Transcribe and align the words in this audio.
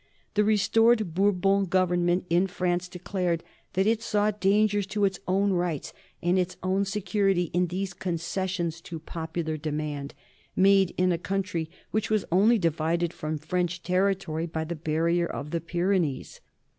The 0.33 0.43
restored 0.43 1.13
Bourbon 1.13 1.65
Government 1.65 2.25
in 2.27 2.47
France 2.47 2.87
declared 2.87 3.43
that 3.73 3.85
it 3.85 4.01
saw 4.01 4.31
dangers 4.31 4.87
to 4.87 5.05
its 5.05 5.19
own 5.27 5.51
rights 5.53 5.93
and 6.23 6.39
its 6.39 6.57
own 6.63 6.85
security 6.85 7.51
in 7.53 7.67
these 7.67 7.93
concessions 7.93 8.81
to 8.81 8.97
popular 8.97 9.57
demand, 9.57 10.15
made 10.55 10.95
in 10.97 11.11
a 11.11 11.19
country 11.19 11.69
which 11.91 12.09
was 12.09 12.25
only 12.31 12.57
divided 12.57 13.13
from 13.13 13.37
French 13.37 13.83
territory 13.83 14.47
by 14.47 14.63
the 14.63 14.75
barrier 14.75 15.27
of 15.27 15.51
the 15.51 15.61
Pyrenees. 15.61 16.41